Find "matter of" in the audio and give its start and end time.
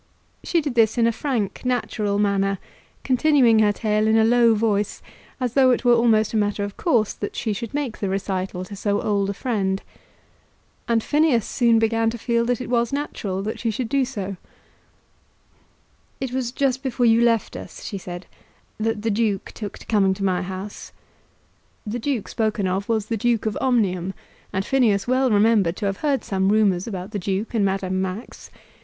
6.37-6.75